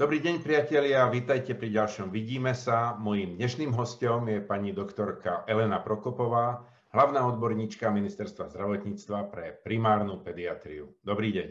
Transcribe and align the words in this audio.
Dobrý 0.00 0.16
deň 0.16 0.40
priatelia, 0.40 1.04
vítajte 1.12 1.52
pri 1.52 1.76
ďalšom 1.76 2.08
Vidíme 2.08 2.56
sa. 2.56 2.96
Mojím 2.96 3.36
dnešným 3.36 3.76
hostom 3.76 4.32
je 4.32 4.40
pani 4.40 4.72
doktorka 4.72 5.44
Elena 5.44 5.76
Prokopová, 5.76 6.64
hlavná 6.88 7.28
odborníčka 7.28 7.92
Ministerstva 7.92 8.48
zdravotníctva 8.48 9.28
pre 9.28 9.60
primárnu 9.60 10.24
pediatriu. 10.24 10.96
Dobrý 11.04 11.36
deň. 11.36 11.48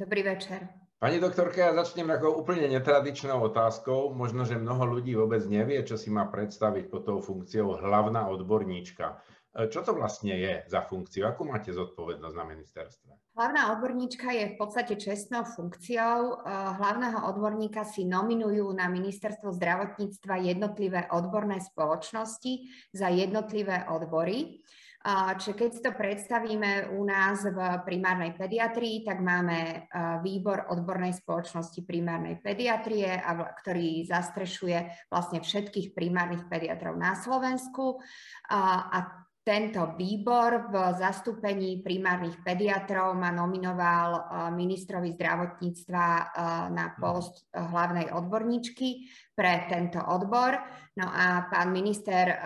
Dobrý 0.00 0.24
večer. 0.24 0.64
Pani 0.96 1.20
doktorka, 1.20 1.60
ja 1.60 1.76
začnem 1.76 2.08
ako 2.08 2.40
úplne 2.40 2.72
netradičnou 2.72 3.36
otázkou. 3.52 4.16
Možno, 4.16 4.48
že 4.48 4.56
mnoho 4.56 4.88
ľudí 4.88 5.12
vôbec 5.12 5.44
nevie, 5.44 5.76
čo 5.84 6.00
si 6.00 6.08
má 6.08 6.24
predstaviť 6.24 6.88
pod 6.88 7.04
tou 7.04 7.20
funkciou 7.20 7.84
hlavná 7.84 8.32
odborníčka. 8.32 9.20
E, 9.54 9.70
čo 9.70 9.86
to 9.86 9.94
vlastne 9.94 10.34
je 10.34 10.52
za 10.66 10.82
funkciu? 10.82 11.30
Akú 11.30 11.46
máte 11.46 11.70
zodpovednosť 11.70 12.36
na 12.36 12.44
ministerstve? 12.44 13.10
Hlavná 13.34 13.74
odborníčka 13.78 14.30
je 14.34 14.44
v 14.54 14.56
podstate 14.58 14.98
čestnou 14.98 15.46
funkciou. 15.46 16.18
E, 16.18 16.50
hlavného 16.82 17.22
odborníka 17.30 17.86
si 17.86 18.02
nominujú 18.02 18.66
na 18.74 18.90
ministerstvo 18.90 19.54
zdravotníctva 19.54 20.42
jednotlivé 20.42 21.06
odborné 21.14 21.62
spoločnosti 21.62 22.66
za 22.90 23.08
jednotlivé 23.14 23.86
odbory. 23.86 24.58
Čiže 25.04 25.52
keď 25.52 25.68
si 25.68 25.80
to 25.84 25.92
predstavíme 25.92 26.96
u 26.96 27.04
nás 27.04 27.44
v 27.44 27.60
primárnej 27.84 28.32
pediatrii, 28.40 29.04
tak 29.04 29.20
máme 29.20 29.84
výbor 30.24 30.72
odbornej 30.72 31.12
spoločnosti 31.12 31.84
primárnej 31.84 32.40
pediatrie, 32.40 33.12
ktorý 33.60 34.08
zastrešuje 34.08 35.12
vlastne 35.12 35.44
všetkých 35.44 35.92
primárnych 35.92 36.48
pediatrov 36.48 36.96
na 36.96 37.20
Slovensku. 37.20 38.00
A 38.48 39.23
tento 39.44 39.92
výbor 40.00 40.72
v 40.72 40.96
zastúpení 40.96 41.84
primárnych 41.84 42.40
pediatrov 42.40 43.12
ma 43.12 43.28
nominoval 43.28 44.08
eh, 44.16 44.22
ministrovi 44.56 45.12
zdravotníctva 45.12 46.06
eh, 46.08 46.24
na 46.72 46.96
post 46.96 47.44
eh, 47.52 47.60
hlavnej 47.60 48.08
odborníčky 48.08 49.04
pre 49.36 49.68
tento 49.68 50.00
odbor. 50.00 50.56
No 50.94 51.10
a 51.10 51.50
pán 51.50 51.74
minister 51.74 52.38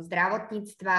zdravotníctva, 0.00 0.98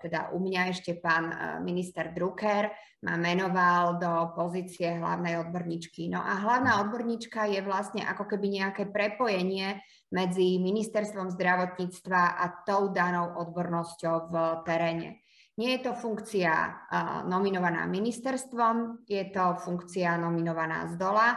teda 0.00 0.32
u 0.32 0.40
mňa 0.40 0.72
ešte 0.72 0.96
pán 0.96 1.28
minister 1.60 2.16
Drucker, 2.16 2.72
ma 3.04 3.20
menoval 3.20 4.00
do 4.00 4.32
pozície 4.32 4.96
hlavnej 4.96 5.36
odborníčky. 5.44 6.08
No 6.08 6.24
a 6.24 6.40
hlavná 6.40 6.80
odborníčka 6.80 7.44
je 7.52 7.60
vlastne 7.60 8.08
ako 8.08 8.24
keby 8.24 8.56
nejaké 8.56 8.88
prepojenie 8.88 9.84
medzi 10.08 10.56
ministerstvom 10.64 11.28
zdravotníctva 11.28 12.40
a 12.40 12.44
tou 12.64 12.88
danou 12.88 13.36
odbornosťou 13.44 14.16
v 14.32 14.34
teréne. 14.64 15.20
Nie 15.60 15.76
je 15.76 15.86
to 15.86 15.92
funkcia 15.92 16.88
nominovaná 17.28 17.84
ministerstvom, 17.84 19.04
je 19.04 19.28
to 19.28 19.60
funkcia 19.60 20.16
nominovaná 20.16 20.88
z 20.88 20.96
dola 20.96 21.36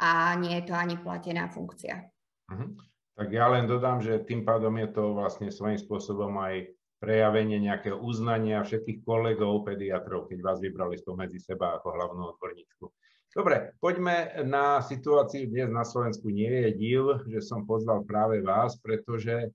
a 0.00 0.32
nie 0.40 0.56
je 0.56 0.72
to 0.72 0.74
ani 0.74 0.96
platená 0.96 1.52
funkcia. 1.52 2.00
Uh-huh. 2.48 2.72
Tak 3.12 3.28
ja 3.28 3.46
len 3.52 3.68
dodám, 3.68 4.00
že 4.00 4.24
tým 4.24 4.42
pádom 4.42 4.72
je 4.80 4.88
to 4.88 5.12
vlastne 5.12 5.52
svojím 5.52 5.76
spôsobom 5.76 6.32
aj 6.40 6.72
prejavenie 7.02 7.58
nejakého 7.58 7.98
uznania 7.98 8.62
všetkých 8.62 9.02
kolegov 9.02 9.66
pediatrov, 9.66 10.30
keď 10.30 10.38
vás 10.38 10.58
vybrali 10.62 10.94
spomedzi 10.96 11.42
seba 11.42 11.76
ako 11.76 11.92
hlavnú 11.98 12.22
odborníčku. 12.36 12.86
Dobre, 13.32 13.74
poďme 13.80 14.44
na 14.44 14.78
situáciu 14.84 15.48
dnes 15.48 15.66
na 15.72 15.82
Slovensku. 15.82 16.28
Nie 16.28 16.68
je 16.68 16.70
div, 16.76 17.04
že 17.26 17.40
som 17.40 17.64
pozval 17.64 18.04
práve 18.04 18.44
vás, 18.44 18.76
pretože 18.76 19.34
e, 19.34 19.48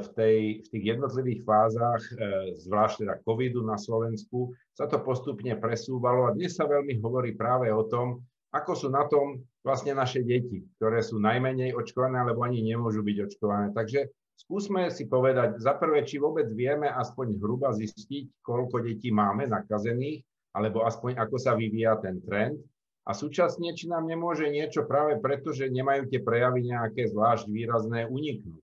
v, 0.00 0.08
tej, 0.16 0.36
v 0.64 0.66
tých 0.72 0.84
jednotlivých 0.96 1.44
fázach, 1.44 2.00
e, 2.00 2.56
zvlášť 2.58 3.04
teda 3.04 3.14
covidu 3.22 3.60
na 3.60 3.76
Slovensku, 3.76 4.56
sa 4.72 4.88
to 4.88 5.04
postupne 5.04 5.52
presúvalo 5.60 6.32
a 6.32 6.34
dnes 6.34 6.56
sa 6.56 6.64
veľmi 6.64 6.96
hovorí 7.04 7.36
práve 7.36 7.68
o 7.68 7.84
tom, 7.86 8.24
ako 8.54 8.72
sú 8.78 8.88
na 8.88 9.02
tom 9.10 9.42
vlastne 9.66 9.98
naše 9.98 10.22
deti, 10.22 10.62
ktoré 10.78 11.02
sú 11.02 11.18
najmenej 11.18 11.74
očkované, 11.74 12.22
alebo 12.22 12.46
ani 12.46 12.62
nemôžu 12.62 13.02
byť 13.02 13.16
očkované. 13.26 13.74
Takže 13.74 14.14
skúsme 14.38 14.94
si 14.94 15.10
povedať, 15.10 15.58
za 15.58 15.74
prvé, 15.74 16.06
či 16.06 16.22
vôbec 16.22 16.46
vieme 16.54 16.86
aspoň 16.86 17.34
hruba 17.42 17.74
zistiť, 17.74 18.46
koľko 18.46 18.86
detí 18.86 19.10
máme 19.10 19.50
nakazených, 19.50 20.22
alebo 20.54 20.86
aspoň 20.86 21.18
ako 21.18 21.34
sa 21.34 21.58
vyvíja 21.58 21.98
ten 21.98 22.22
trend 22.22 22.62
a 23.04 23.10
súčasne, 23.10 23.74
či 23.74 23.90
nám 23.90 24.06
nemôže 24.06 24.46
niečo 24.46 24.86
práve 24.86 25.18
preto, 25.18 25.50
že 25.50 25.66
nemajú 25.66 26.06
tie 26.06 26.22
prejavy 26.22 26.70
nejaké 26.70 27.10
zvlášť 27.10 27.50
výrazné 27.50 28.06
uniknúť. 28.06 28.62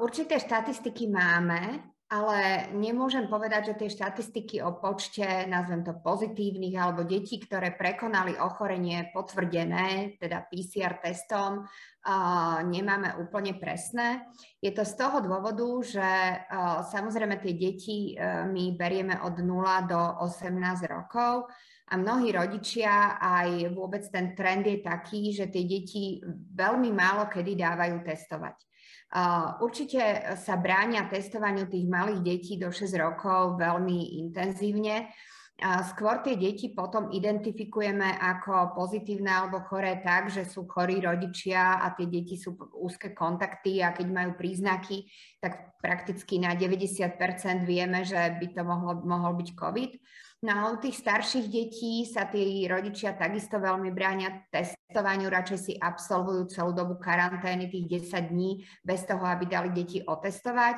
Určité 0.00 0.38
štatistiky 0.38 1.10
máme, 1.10 1.82
ale 2.06 2.70
nemôžem 2.70 3.26
povedať, 3.26 3.74
že 3.74 3.78
tie 3.82 3.90
štatistiky 3.90 4.62
o 4.62 4.78
počte, 4.78 5.42
nazvem 5.50 5.82
to 5.82 5.98
pozitívnych, 5.98 6.78
alebo 6.78 7.02
detí, 7.02 7.42
ktoré 7.42 7.74
prekonali 7.74 8.38
ochorenie 8.38 9.10
potvrdené, 9.10 10.14
teda 10.14 10.46
PCR 10.46 11.02
testom, 11.02 11.66
nemáme 12.70 13.18
úplne 13.18 13.58
presné. 13.58 14.22
Je 14.62 14.70
to 14.70 14.86
z 14.86 14.94
toho 14.94 15.18
dôvodu, 15.18 15.66
že 15.82 16.08
samozrejme 16.94 17.42
tie 17.42 17.54
deti 17.58 18.14
e, 18.14 18.46
my 18.46 18.78
berieme 18.78 19.18
od 19.26 19.42
0 19.42 19.90
do 19.90 20.00
18 20.22 20.86
rokov 20.86 21.50
a 21.90 21.94
mnohí 21.98 22.30
rodičia, 22.30 23.18
aj 23.18 23.74
vôbec 23.74 24.06
ten 24.06 24.38
trend 24.38 24.62
je 24.70 24.78
taký, 24.78 25.34
že 25.34 25.50
tie 25.50 25.66
deti 25.66 26.22
veľmi 26.54 26.94
málo 26.94 27.26
kedy 27.26 27.58
dávajú 27.58 28.06
testovať. 28.06 28.75
Určite 29.62 30.34
sa 30.34 30.58
bránia 30.58 31.06
testovaniu 31.06 31.70
tých 31.70 31.86
malých 31.86 32.20
detí 32.26 32.54
do 32.58 32.74
6 32.74 32.90
rokov 32.98 33.54
veľmi 33.54 34.18
intenzívne. 34.26 35.14
Skôr 35.56 36.20
tie 36.20 36.36
deti 36.36 36.68
potom 36.76 37.08
identifikujeme 37.08 38.20
ako 38.20 38.76
pozitívne 38.76 39.32
alebo 39.32 39.64
choré 39.64 40.04
tak, 40.04 40.28
že 40.28 40.44
sú 40.44 40.68
chorí 40.68 41.00
rodičia 41.00 41.80
a 41.80 41.96
tie 41.96 42.12
deti 42.12 42.36
sú 42.36 42.60
úzke 42.76 43.16
kontakty 43.16 43.80
a 43.80 43.96
keď 43.96 44.04
majú 44.12 44.30
príznaky, 44.36 45.08
tak 45.40 45.80
prakticky 45.80 46.36
na 46.36 46.52
90% 46.52 47.64
vieme, 47.64 48.04
že 48.04 48.20
by 48.36 48.46
to 48.52 48.62
mohlo, 48.68 49.00
mohol 49.00 49.32
byť 49.32 49.48
COVID. 49.56 49.92
No 50.44 50.52
a 50.52 50.62
u 50.68 50.76
tých 50.76 51.00
starších 51.00 51.48
detí 51.48 52.04
sa 52.04 52.28
tí 52.28 52.68
rodičia 52.68 53.16
takisto 53.16 53.56
veľmi 53.56 53.88
bránia 53.96 54.44
testovaniu, 54.86 55.26
radšej 55.28 55.58
si 55.58 55.72
absolvujú 55.76 56.48
celú 56.48 56.70
dobu 56.72 56.96
karantény, 56.96 57.66
tých 57.66 58.06
10 58.08 58.32
dní, 58.32 58.62
bez 58.86 59.02
toho, 59.02 59.20
aby 59.26 59.44
dali 59.44 59.74
deti 59.74 60.00
otestovať. 60.00 60.76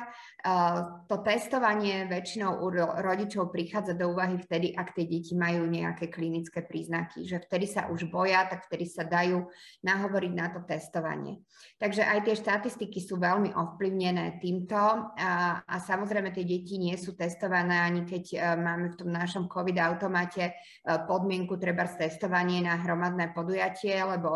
To 1.07 1.15
testovanie 1.21 2.09
väčšinou 2.09 2.65
u 2.65 2.67
rodičov 3.05 3.53
prichádza 3.53 3.93
do 3.93 4.11
úvahy 4.11 4.41
vtedy, 4.41 4.73
ak 4.73 4.97
tie 4.97 5.05
deti 5.05 5.37
majú 5.37 5.69
nejaké 5.69 6.11
klinické 6.11 6.65
príznaky, 6.65 7.23
že 7.23 7.37
vtedy 7.39 7.69
sa 7.69 7.87
už 7.87 8.09
boja, 8.09 8.49
tak 8.49 8.65
vtedy 8.65 8.89
sa 8.89 9.05
dajú 9.05 9.45
nahovoriť 9.85 10.31
na 10.33 10.47
to 10.51 10.65
testovanie. 10.65 11.45
Takže 11.79 12.01
aj 12.01 12.19
tie 12.25 12.35
štatistiky 12.35 12.99
sú 12.99 13.21
veľmi 13.21 13.53
ovplyvnené 13.53 14.41
týmto 14.41 14.75
a, 15.15 15.61
a 15.63 15.75
samozrejme 15.77 16.33
tie 16.33 16.43
deti 16.43 16.81
nie 16.81 16.97
sú 16.97 17.13
testované 17.13 17.77
ani 17.77 18.09
keď 18.09 18.23
e, 18.33 18.37
máme 18.57 18.85
v 18.93 18.97
tom 18.97 19.09
našom 19.13 19.45
COVID 19.45 19.77
automate 19.77 20.49
e, 20.49 20.53
podmienku 20.83 21.61
treba 21.61 21.85
testovanie 21.85 22.65
na 22.65 22.79
hromadné 22.81 23.31
podujatie, 23.37 23.98
lebo 24.03 24.29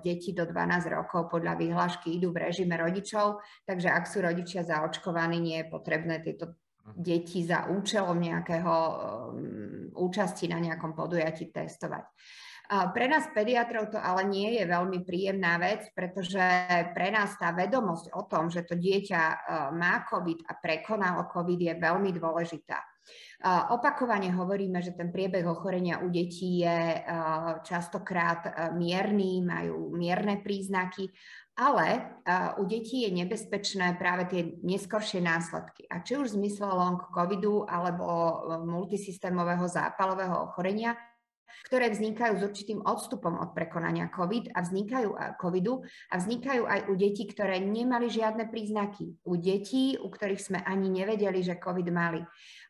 deti 0.00 0.34
do 0.34 0.46
12 0.46 0.90
rokov 0.90 1.30
podľa 1.30 1.54
vyhlášky 1.58 2.14
idú 2.14 2.34
v 2.34 2.50
režime 2.50 2.74
rodičov, 2.78 3.42
takže 3.66 3.88
ak 3.90 4.04
sú 4.06 4.22
rodičia 4.22 4.66
zaočkovaní, 4.66 5.38
nie 5.38 5.56
je 5.62 5.70
potrebné 5.70 6.22
tieto 6.24 6.58
deti 6.92 7.40
za 7.40 7.64
účelom 7.72 8.20
nejakého 8.20 8.74
um, 8.76 9.88
účasti 9.96 10.52
na 10.52 10.60
nejakom 10.60 10.92
podujatí 10.92 11.48
testovať. 11.48 12.04
Pre 12.64 13.06
nás 13.12 13.28
pediatrov 13.36 13.92
to 13.92 14.00
ale 14.00 14.24
nie 14.24 14.56
je 14.56 14.64
veľmi 14.64 15.04
príjemná 15.04 15.60
vec, 15.60 15.84
pretože 15.92 16.40
pre 16.96 17.12
nás 17.12 17.36
tá 17.36 17.52
vedomosť 17.52 18.16
o 18.16 18.24
tom, 18.24 18.48
že 18.48 18.64
to 18.64 18.72
dieťa 18.72 19.20
e, 19.20 19.36
má 19.76 20.00
COVID 20.08 20.48
a 20.48 20.56
prekonalo 20.56 21.28
COVID 21.28 21.60
je 21.60 21.74
veľmi 21.76 22.10
dôležitá. 22.16 22.80
Opakovane 23.68 24.32
hovoríme, 24.32 24.80
že 24.80 24.96
ten 24.96 25.12
priebeh 25.12 25.44
ochorenia 25.44 26.00
u 26.00 26.08
detí 26.08 26.64
je 26.64 26.80
e, 26.96 27.00
častokrát 27.68 28.48
e, 28.48 28.50
mierný, 28.72 29.44
majú 29.44 29.92
mierne 29.92 30.40
príznaky, 30.40 31.12
ale 31.60 32.18
u 32.58 32.66
detí 32.66 33.06
je 33.06 33.14
nebezpečné 33.14 33.94
práve 33.94 34.26
tie 34.26 34.42
neskoršie 34.66 35.22
následky. 35.22 35.86
A 35.86 36.02
či 36.02 36.18
už 36.18 36.34
v 36.34 36.42
zmysle 36.42 36.66
long 36.66 36.98
covidu 37.14 37.62
alebo 37.62 38.42
multisystémového 38.66 39.62
zápalového 39.70 40.50
ochorenia, 40.50 40.98
ktoré 41.62 41.94
vznikajú 41.94 42.34
s 42.40 42.42
určitým 42.42 42.82
odstupom 42.82 43.38
od 43.38 43.54
prekonania 43.54 44.10
COVID 44.10 44.50
a 44.52 44.66
vznikajú 44.66 45.14
covidu 45.38 45.86
a 46.10 46.14
vznikajú 46.18 46.66
aj 46.66 46.80
u 46.90 46.94
detí, 46.98 47.30
ktoré 47.30 47.62
nemali 47.62 48.10
žiadne 48.10 48.50
príznaky. 48.50 49.22
U 49.24 49.38
detí, 49.38 49.94
u 49.94 50.10
ktorých 50.10 50.42
sme 50.42 50.58
ani 50.66 50.90
nevedeli, 50.90 51.40
že 51.40 51.62
COVID 51.62 51.88
mali. 51.94 52.20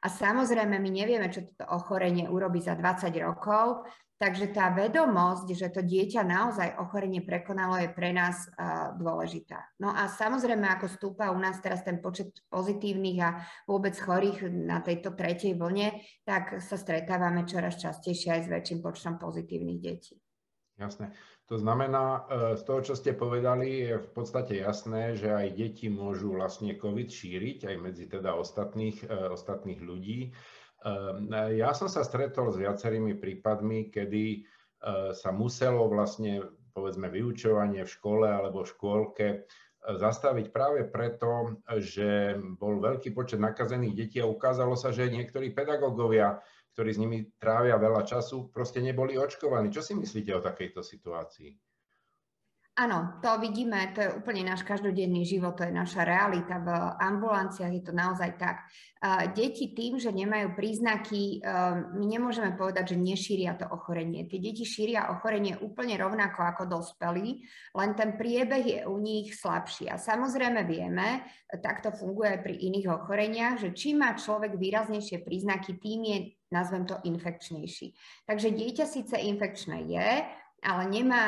A 0.04 0.06
samozrejme, 0.12 0.76
my 0.76 0.90
nevieme, 0.92 1.32
čo 1.32 1.48
toto 1.48 1.64
ochorenie 1.72 2.28
urobí 2.28 2.60
za 2.60 2.76
20 2.76 3.08
rokov, 3.24 3.88
Takže 4.14 4.54
tá 4.54 4.70
vedomosť, 4.70 5.58
že 5.58 5.74
to 5.74 5.82
dieťa 5.82 6.22
naozaj 6.22 6.78
ochorenie 6.78 7.18
prekonalo, 7.18 7.82
je 7.82 7.90
pre 7.90 8.14
nás 8.14 8.46
uh, 8.46 8.94
dôležitá. 8.94 9.74
No 9.82 9.90
a 9.90 10.06
samozrejme, 10.06 10.64
ako 10.70 10.86
stúpa 10.86 11.34
u 11.34 11.38
nás 11.42 11.58
teraz 11.58 11.82
ten 11.82 11.98
počet 11.98 12.30
pozitívnych 12.46 13.18
a 13.18 13.42
vôbec 13.66 13.98
chorých 13.98 14.46
na 14.48 14.78
tejto 14.86 15.18
tretej 15.18 15.58
vlne, 15.58 15.98
tak 16.22 16.62
sa 16.62 16.78
stretávame 16.78 17.42
čoraz 17.42 17.74
častejšie 17.82 18.38
aj 18.38 18.40
s 18.46 18.48
väčším 18.54 18.78
počtom 18.86 19.18
pozitívnych 19.18 19.82
detí. 19.82 20.14
Jasné. 20.78 21.10
To 21.46 21.58
znamená, 21.60 22.24
z 22.56 22.62
toho, 22.66 22.80
čo 22.82 22.94
ste 22.96 23.12
povedali, 23.14 23.86
je 23.86 23.94
v 24.00 24.10
podstate 24.10 24.58
jasné, 24.58 25.14
že 25.14 25.28
aj 25.30 25.54
deti 25.54 25.86
môžu 25.92 26.34
vlastne 26.34 26.74
COVID 26.74 27.10
šíriť 27.10 27.68
aj 27.68 27.76
medzi 27.78 28.04
teda 28.08 28.34
ostatných, 28.34 29.04
ostatných 29.30 29.78
ľudí. 29.84 30.32
Ja 31.56 31.72
som 31.72 31.88
sa 31.88 32.04
stretol 32.04 32.52
s 32.52 32.60
viacerými 32.60 33.16
prípadmi, 33.16 33.88
kedy 33.88 34.44
sa 35.16 35.32
muselo 35.32 35.88
vlastne 35.88 36.44
povedzme 36.74 37.06
vyučovanie 37.08 37.86
v 37.86 37.92
škole 37.94 38.26
alebo 38.26 38.66
v 38.66 38.70
škôlke 38.74 39.26
e, 39.30 39.36
zastaviť 39.80 40.50
práve 40.50 40.82
preto, 40.82 41.62
že 41.78 42.34
bol 42.58 42.82
veľký 42.82 43.14
počet 43.14 43.38
nakazených 43.38 43.94
detí 43.94 44.18
a 44.18 44.26
ukázalo 44.26 44.74
sa, 44.74 44.90
že 44.90 45.06
niektorí 45.06 45.54
pedagógovia, 45.54 46.42
ktorí 46.74 46.90
s 46.90 47.00
nimi 47.00 47.30
trávia 47.38 47.78
veľa 47.78 48.02
času, 48.02 48.50
proste 48.50 48.82
neboli 48.82 49.14
očkovaní. 49.14 49.70
Čo 49.70 49.86
si 49.86 49.94
myslíte 49.94 50.34
o 50.34 50.42
takejto 50.42 50.82
situácii? 50.82 51.54
Áno, 52.74 53.22
to 53.22 53.38
vidíme, 53.38 53.94
to 53.94 54.02
je 54.02 54.10
úplne 54.18 54.42
náš 54.50 54.66
každodenný 54.66 55.22
život, 55.22 55.54
to 55.54 55.62
je 55.62 55.70
naša 55.70 56.02
realita. 56.02 56.58
V 56.58 56.74
ambulanciách 56.98 57.70
je 57.70 57.82
to 57.86 57.94
naozaj 57.94 58.34
tak. 58.34 58.66
Deti 59.30 59.70
tým, 59.70 60.02
že 60.02 60.10
nemajú 60.10 60.58
príznaky, 60.58 61.38
my 61.94 62.02
nemôžeme 62.02 62.58
povedať, 62.58 62.98
že 62.98 62.98
nešíria 62.98 63.54
to 63.54 63.70
ochorenie. 63.70 64.26
Tie 64.26 64.42
deti 64.42 64.66
šíria 64.66 65.06
ochorenie 65.14 65.54
úplne 65.54 65.94
rovnako 65.94 66.42
ako 66.42 66.62
dospelí, 66.66 67.46
len 67.78 67.94
ten 67.94 68.18
priebeh 68.18 68.64
je 68.66 68.80
u 68.90 68.98
nich 68.98 69.38
slabší. 69.38 69.94
A 69.94 69.94
samozrejme 69.94 70.66
vieme, 70.66 71.30
takto 71.62 71.94
funguje 71.94 72.34
aj 72.34 72.40
pri 72.42 72.58
iných 72.58 72.90
ochoreniach, 72.90 73.62
že 73.62 73.70
čím 73.70 74.02
má 74.02 74.18
človek 74.18 74.58
výraznejšie 74.58 75.22
príznaky, 75.22 75.78
tým 75.78 76.00
je 76.10 76.18
nazvem 76.50 76.82
to 76.90 76.98
infekčnejší. 77.06 77.94
Takže 78.26 78.50
dieťa 78.50 78.86
síce 78.86 79.14
infekčné 79.14 79.78
je, 79.90 80.10
ale 80.64 80.88
nemá 80.88 81.24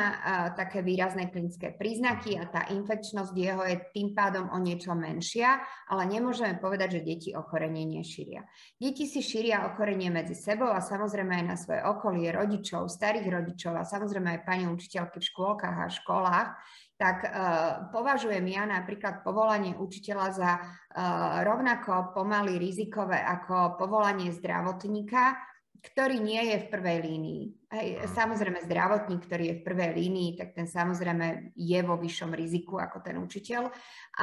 také 0.57 0.81
výrazné 0.81 1.29
klinické 1.29 1.69
príznaky 1.69 2.41
a 2.41 2.49
tá 2.49 2.65
infekčnosť 2.73 3.37
jeho 3.37 3.61
je 3.69 3.77
tým 3.93 4.17
pádom 4.17 4.49
o 4.49 4.57
niečo 4.57 4.97
menšia, 4.97 5.61
ale 5.87 6.09
nemôžeme 6.09 6.57
povedať, 6.57 6.97
že 6.97 7.07
deti 7.07 7.29
ochorenie 7.37 7.85
nešíria. 7.85 8.41
Deti 8.81 9.05
si 9.05 9.21
šíria 9.21 9.69
ochorenie 9.69 10.09
medzi 10.09 10.33
sebou 10.33 10.73
a 10.73 10.81
samozrejme 10.81 11.37
aj 11.37 11.45
na 11.45 11.55
svoje 11.55 11.81
okolie, 11.85 12.33
rodičov, 12.33 12.89
starých 12.89 13.29
rodičov 13.29 13.77
a 13.77 13.85
samozrejme 13.85 14.41
aj 14.41 14.41
pani 14.41 14.65
učiteľky 14.65 15.21
v 15.21 15.27
škôlkach 15.29 15.77
a 15.85 15.93
školách, 15.93 16.49
tak 16.97 17.29
uh, 17.29 17.29
považujem 17.93 18.41
ja 18.49 18.65
napríklad 18.65 19.21
povolanie 19.21 19.77
učiteľa 19.77 20.27
za 20.33 20.51
uh, 20.57 21.45
rovnako 21.45 22.17
pomaly 22.17 22.57
rizikové 22.57 23.21
ako 23.21 23.77
povolanie 23.77 24.33
zdravotníka, 24.33 25.37
ktorý 25.77 26.17
nie 26.17 26.41
je 26.41 26.57
v 26.65 26.69
prvej 26.73 26.97
línii. 27.05 27.45
Hej, 27.67 27.99
samozrejme 28.15 28.63
zdravotník, 28.63 29.27
ktorý 29.27 29.43
je 29.51 29.57
v 29.59 29.65
prvej 29.67 29.91
línii, 29.91 30.39
tak 30.39 30.55
ten 30.55 30.71
samozrejme 30.71 31.51
je 31.51 31.79
vo 31.83 31.99
vyššom 31.99 32.31
riziku 32.31 32.79
ako 32.79 33.03
ten 33.03 33.19
učiteľ, 33.19 33.67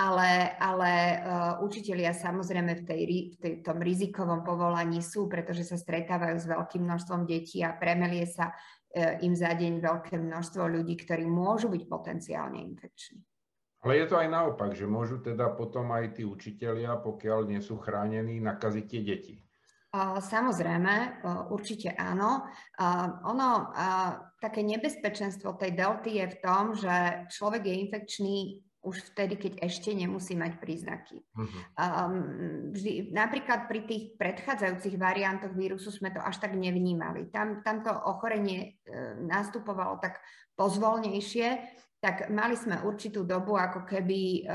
ale, 0.00 0.56
ale 0.56 0.91
uh, 1.20 1.61
učitelia 1.61 2.17
samozrejme 2.17 2.73
v, 2.81 2.82
tej, 2.88 3.02
v 3.05 3.37
tej, 3.37 3.55
tom 3.61 3.85
rizikovom 3.85 4.41
povolaní 4.49 5.05
sú, 5.05 5.29
pretože 5.29 5.69
sa 5.69 5.76
stretávajú 5.76 6.41
s 6.41 6.49
veľkým 6.49 6.88
množstvom 6.88 7.29
detí 7.29 7.61
a 7.61 7.76
premelie 7.76 8.25
sa 8.25 8.49
uh, 8.49 9.20
im 9.20 9.37
za 9.37 9.52
deň 9.52 9.76
veľké 9.76 10.17
množstvo 10.17 10.64
ľudí, 10.64 10.97
ktorí 11.05 11.29
môžu 11.29 11.69
byť 11.69 11.85
potenciálne 11.85 12.64
infekční. 12.64 13.20
Ale 13.85 14.00
je 14.00 14.08
to 14.08 14.25
aj 14.25 14.29
naopak, 14.32 14.73
že 14.73 14.88
môžu 14.88 15.20
teda 15.20 15.52
potom 15.52 15.93
aj 15.93 16.17
tí 16.17 16.25
učitelia, 16.25 16.97
pokiaľ 16.97 17.52
nie 17.52 17.61
sú 17.61 17.76
chránení, 17.76 18.40
nakaziť 18.40 18.85
tie 18.88 19.02
deti. 19.05 19.44
Samozrejme, 20.19 21.23
určite 21.55 21.94
áno. 21.94 22.50
Ono, 23.31 23.50
také 24.43 24.67
nebezpečenstvo 24.67 25.55
tej 25.55 25.70
delty 25.79 26.19
je 26.19 26.26
v 26.35 26.37
tom, 26.43 26.75
že 26.75 27.26
človek 27.31 27.62
je 27.62 27.75
infekčný 27.87 28.37
už 28.85 29.17
vtedy, 29.17 29.41
keď 29.41 29.52
ešte 29.64 29.96
nemusí 29.96 30.37
mať 30.37 30.61
príznaky. 30.61 31.17
Uh-huh. 31.17 31.61
Um, 31.81 32.69
vždy, 32.76 33.17
napríklad 33.17 33.64
pri 33.64 33.88
tých 33.88 34.05
predchádzajúcich 34.20 35.00
variantoch 35.00 35.56
vírusu 35.56 35.88
sme 35.88 36.12
to 36.12 36.20
až 36.20 36.37
tak 36.44 36.52
nevnímali. 36.52 37.32
Tam, 37.32 37.64
tamto 37.64 37.88
ochorenie 37.88 38.85
e, 38.85 39.17
nastupovalo 39.25 39.97
tak 40.05 40.20
pozvolnejšie, 40.61 41.81
tak 42.04 42.28
mali 42.28 42.52
sme 42.52 42.84
určitú 42.84 43.24
dobu 43.24 43.56
ako 43.56 43.88
keby 43.88 44.44
um, 44.44 44.52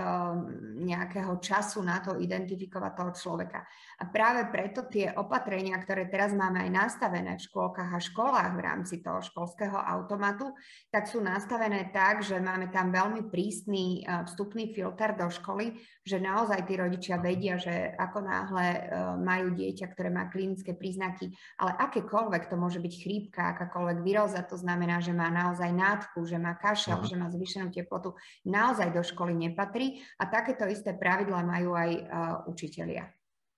nejakého 0.85 1.41
času 1.41 1.81
na 1.81 1.97
to 1.97 2.13
identifikovať 2.21 2.91
toho 2.93 3.11
človeka. 3.17 3.65
A 3.97 4.05
práve 4.05 4.45
preto 4.53 4.85
tie 4.85 5.09
opatrenia, 5.17 5.81
ktoré 5.81 6.05
teraz 6.13 6.29
máme 6.37 6.61
aj 6.61 6.69
nastavené 6.69 7.41
v 7.41 7.45
škôlkach 7.49 7.89
a 7.89 7.97
školách 7.97 8.53
v 8.53 8.61
rámci 8.61 9.01
toho 9.01 9.25
školského 9.25 9.81
automatu, 9.81 10.53
tak 10.93 11.09
sú 11.09 11.25
nastavené 11.25 11.89
tak, 11.89 12.21
že 12.21 12.37
máme 12.37 12.69
tam 12.69 12.93
veľmi 12.93 13.33
prísny 13.33 14.05
uh, 14.05 14.29
vstupný 14.29 14.69
filter 14.69 15.17
do 15.17 15.25
školy, 15.33 15.73
že 16.05 16.21
naozaj 16.21 16.69
tí 16.69 16.77
rodičia 16.77 17.17
vedia, 17.17 17.57
že 17.57 17.97
ako 17.97 18.29
náhle 18.29 18.67
uh, 18.69 18.79
majú 19.17 19.57
dieťa, 19.57 19.89
ktoré 19.89 20.13
má 20.13 20.29
klinické 20.29 20.77
príznaky, 20.77 21.33
ale 21.57 21.73
akékoľvek 21.81 22.45
to 22.45 22.55
môže 22.61 22.77
byť 22.77 22.93
chrípka, 22.93 23.57
akákoľvek 23.57 24.05
výroza, 24.05 24.45
to 24.45 24.53
znamená, 24.53 25.01
že 25.01 25.17
má 25.17 25.33
naozaj 25.33 25.73
nádchu, 25.73 26.29
že 26.29 26.37
má 26.37 26.53
kašel, 26.53 27.01
že 27.09 27.17
má 27.17 27.38
zvýšenú 27.39 27.71
teplotu 27.71 28.19
naozaj 28.43 28.91
do 28.91 28.99
školy 28.99 29.31
nepatrí 29.31 30.03
a 30.19 30.27
takéto 30.27 30.67
isté 30.67 30.91
pravidlá 30.91 31.39
majú 31.47 31.71
aj 31.79 31.91
uh, 31.95 32.03
učitelia. 32.51 33.07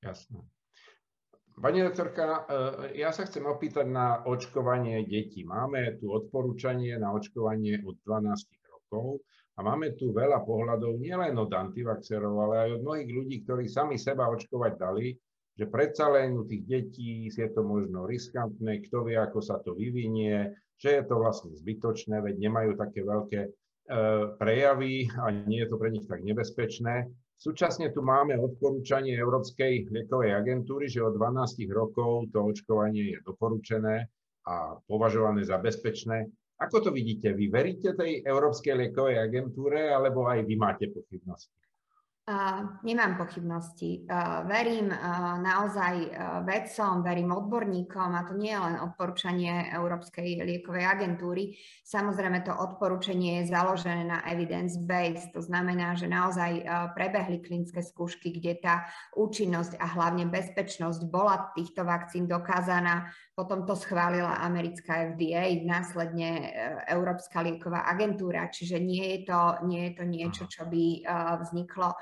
Jasné. 0.06 0.46
Pani 1.62 1.84
lektorka, 1.86 2.26
e, 2.26 2.98
ja 2.98 3.14
sa 3.14 3.28
chcem 3.28 3.46
opýtať 3.46 3.86
na 3.86 4.26
očkovanie 4.26 5.06
detí. 5.06 5.46
Máme 5.46 6.00
tu 6.02 6.10
odporúčanie 6.10 6.98
na 6.98 7.14
očkovanie 7.14 7.86
od 7.86 8.02
12 8.02 8.34
rokov 8.66 9.22
a 9.54 9.62
máme 9.62 9.94
tu 9.94 10.10
veľa 10.10 10.42
pohľadov 10.42 10.98
nielen 10.98 11.38
od 11.38 11.54
antivaxerov, 11.54 12.34
ale 12.50 12.56
aj 12.66 12.70
od 12.80 12.82
mnohých 12.82 13.12
ľudí, 13.14 13.36
ktorí 13.46 13.70
sami 13.70 14.02
seba 14.02 14.32
očkovať 14.34 14.74
dali, 14.74 15.14
že 15.54 15.70
predsa 15.70 16.10
len 16.10 16.34
u 16.34 16.50
tých 16.50 16.66
detí 16.66 17.30
je 17.30 17.50
to 17.54 17.62
možno 17.62 18.10
riskantné, 18.10 18.82
kto 18.90 19.06
vie, 19.06 19.22
ako 19.22 19.44
sa 19.44 19.62
to 19.62 19.78
vyvinie, 19.78 20.56
že 20.82 20.98
je 20.98 21.04
to 21.06 21.20
vlastne 21.22 21.54
zbytočné, 21.54 22.26
veď 22.26 22.42
nemajú 22.42 22.74
také 22.74 23.06
veľké 23.06 23.40
E, 23.46 23.71
prejavy 24.40 25.12
a 25.20 25.32
nie 25.32 25.62
je 25.62 25.68
to 25.68 25.76
pre 25.76 25.92
nich 25.92 26.08
tak 26.08 26.24
nebezpečné. 26.24 27.12
Súčasne 27.42 27.90
tu 27.90 28.06
máme 28.06 28.38
odporúčanie 28.38 29.18
Európskej 29.18 29.90
liekovej 29.90 30.32
agentúry, 30.38 30.86
že 30.86 31.02
od 31.02 31.18
12 31.18 31.66
rokov 31.74 32.30
to 32.30 32.54
očkovanie 32.54 33.18
je 33.18 33.20
doporučené 33.26 34.06
a 34.46 34.78
považované 34.86 35.42
za 35.46 35.58
bezpečné. 35.58 36.30
Ako 36.62 36.86
to 36.86 36.90
vidíte? 36.94 37.34
Vy 37.34 37.50
veríte 37.50 37.98
tej 37.98 38.22
Európskej 38.22 38.78
liekovej 38.78 39.18
agentúre, 39.18 39.90
alebo 39.90 40.30
aj 40.30 40.46
vy 40.46 40.54
máte 40.54 40.94
pochybnosti? 40.94 41.61
Nemám 42.84 43.20
pochybnosti. 43.20 44.08
Verím 44.48 44.88
naozaj 45.44 46.16
vedcom, 46.48 47.04
verím 47.04 47.36
odborníkom 47.36 48.16
a 48.16 48.24
to 48.24 48.40
nie 48.40 48.56
je 48.56 48.62
len 48.62 48.80
odporúčanie 48.80 49.68
Európskej 49.76 50.40
liekovej 50.40 50.86
agentúry. 50.88 51.60
Samozrejme 51.84 52.48
to 52.48 52.56
odporúčanie 52.56 53.44
je 53.44 53.52
založené 53.52 54.08
na 54.08 54.24
evidence-based, 54.26 55.36
to 55.36 55.44
znamená, 55.44 55.94
že 56.00 56.08
naozaj 56.08 56.64
prebehli 56.96 57.44
klinické 57.44 57.84
skúšky, 57.84 58.32
kde 58.32 58.64
tá 58.64 58.76
účinnosť 59.14 59.76
a 59.78 59.86
hlavne 59.92 60.32
bezpečnosť 60.32 61.12
bola 61.12 61.52
týchto 61.52 61.84
vakcín 61.84 62.32
dokázaná. 62.32 63.12
Potom 63.32 63.64
to 63.64 63.80
schválila 63.80 64.44
americká 64.44 65.16
FDA, 65.16 65.64
následne 65.64 66.52
Európska 66.84 67.40
lieková 67.40 67.88
agentúra, 67.88 68.52
čiže 68.52 68.76
nie 68.84 69.18
je 69.18 69.32
to, 69.32 69.42
nie 69.66 69.88
je 69.88 69.92
to 69.96 70.04
niečo, 70.04 70.44
čo 70.52 70.68
by 70.68 71.08
vzniklo 71.40 71.96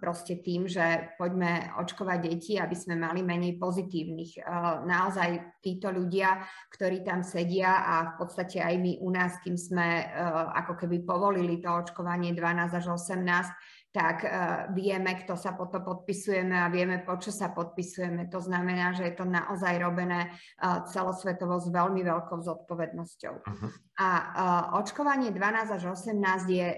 proste 0.00 0.40
tým, 0.40 0.64
že 0.64 1.12
poďme 1.20 1.76
očkovať 1.76 2.18
deti, 2.24 2.56
aby 2.56 2.72
sme 2.72 2.96
mali 2.96 3.20
menej 3.20 3.60
pozitívnych. 3.60 4.48
Naozaj 4.88 5.60
títo 5.60 5.92
ľudia, 5.92 6.40
ktorí 6.72 7.04
tam 7.04 7.20
sedia 7.20 7.84
a 7.84 8.16
v 8.16 8.24
podstate 8.24 8.64
aj 8.64 8.74
my 8.80 8.92
u 9.04 9.08
nás, 9.12 9.36
kým 9.44 9.60
sme 9.60 10.08
ako 10.56 10.80
keby 10.80 11.04
povolili 11.04 11.60
to 11.60 11.68
očkovanie 11.68 12.32
12 12.32 12.80
až 12.80 12.96
18, 12.96 13.83
tak 13.94 14.26
uh, 14.26 14.30
vieme, 14.74 15.14
kto 15.22 15.38
sa 15.38 15.54
po 15.54 15.70
to 15.70 15.78
podpisujeme 15.78 16.58
a 16.58 16.66
vieme, 16.66 16.98
po 17.06 17.14
čo 17.14 17.30
sa 17.30 17.54
podpisujeme. 17.54 18.26
To 18.26 18.42
znamená, 18.42 18.90
že 18.90 19.06
je 19.06 19.14
to 19.14 19.22
naozaj 19.22 19.78
robené 19.78 20.34
uh, 20.34 20.82
celosvetovo 20.90 21.62
s 21.62 21.70
veľmi 21.70 22.02
veľkou 22.02 22.42
zodpovednosťou. 22.42 23.34
Uh-huh. 23.46 23.70
A 24.02 24.08
uh, 24.10 24.82
očkovanie 24.82 25.30
12 25.30 25.78
až 25.78 25.94
18 25.94 26.10
je 26.50 26.68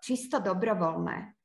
čisto 0.00 0.40
dobrovoľné. 0.40 1.36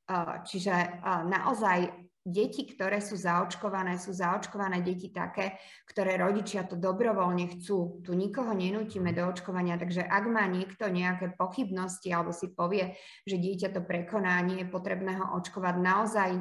Čiže 0.43 1.03
naozaj 1.27 2.10
deti, 2.21 2.69
ktoré 2.69 3.01
sú 3.01 3.17
zaočkované, 3.17 3.97
sú 3.97 4.13
zaočkované 4.13 4.85
deti 4.85 5.09
také, 5.09 5.57
ktoré 5.89 6.21
rodičia 6.21 6.69
to 6.69 6.77
dobrovoľne 6.77 7.57
chcú. 7.57 8.05
Tu 8.05 8.13
nikoho 8.13 8.53
nenútime 8.53 9.09
do 9.09 9.25
očkovania, 9.25 9.81
takže 9.81 10.05
ak 10.05 10.23
má 10.29 10.45
niekto 10.45 10.85
nejaké 10.85 11.33
pochybnosti 11.33 12.13
alebo 12.13 12.29
si 12.29 12.53
povie, 12.53 12.93
že 13.25 13.41
dieťa 13.41 13.73
to 13.73 13.81
prekoná, 13.81 14.37
nie 14.45 14.61
je 14.61 14.69
potrebné 14.69 15.17
ho 15.17 15.33
očkovať, 15.41 15.75
naozaj 15.81 16.31